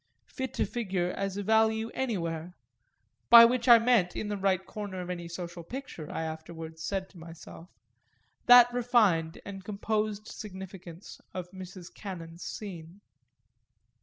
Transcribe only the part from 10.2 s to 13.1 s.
significance of Mrs. Cannon's scene.